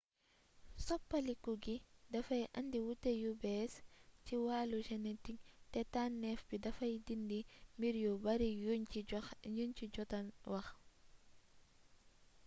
soppaliku 0.85 1.51
gi 1.63 1.75
dafay 2.13 2.43
indi 2.59 2.79
wuute 2.85 3.11
yu 3.21 3.31
bees 3.41 3.73
ci 4.25 4.33
wàllu 4.45 4.77
genetik 4.87 5.39
te 5.71 5.79
tànneef 5.93 6.39
bi 6.49 6.57
dafay 6.65 6.93
dindi 7.07 7.39
mbir 7.77 7.95
yu 8.03 8.13
bari 8.25 8.49
yuñ 9.53 9.71
ci 9.79 9.85
jota 9.95 10.19
wax 10.51 10.67